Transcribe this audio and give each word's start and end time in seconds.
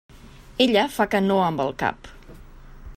Ella 0.65 0.85
fa 0.95 1.07
que 1.11 1.21
no 1.27 1.37
amb 1.49 1.63
el 1.67 1.73
cap. 1.85 2.11